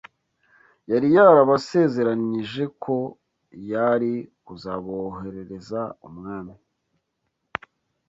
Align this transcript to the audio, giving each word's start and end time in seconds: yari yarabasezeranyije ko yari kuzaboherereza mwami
yari 0.91 1.07
yarabasezeranyije 1.15 2.63
ko 2.83 2.95
yari 3.71 4.13
kuzaboherereza 4.45 5.81
mwami 6.15 6.53